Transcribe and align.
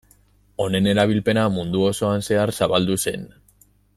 Honen 0.63 0.87
erabilpena 0.93 1.43
mundu 1.57 1.85
osoan 1.91 2.25
zehar 2.31 2.55
zabaldu 2.61 3.01
zen. 3.09 3.31